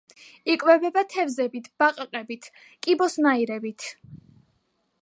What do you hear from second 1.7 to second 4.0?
ბაყაყებით, კიბოსნაირებით.